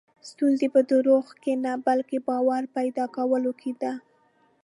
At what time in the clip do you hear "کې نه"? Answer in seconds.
1.43-1.71